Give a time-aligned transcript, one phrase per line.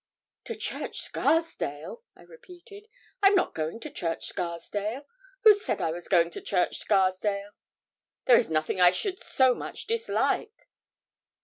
[0.45, 2.87] 'To Church Scarsdale?' I repeated;
[3.21, 5.05] 'I'm not going to Church Scarsdale;
[5.41, 7.51] who said I was going to Church Scarsdale?
[8.25, 10.67] There is nothing I should so much dislike.'